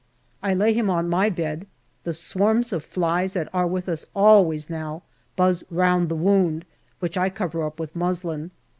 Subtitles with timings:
[0.41, 1.67] I lay him on my bed;
[2.05, 5.03] the swarms of flies that are with us always now
[5.35, 6.65] buzz round the wound,
[6.99, 8.49] which I cover up with muslin.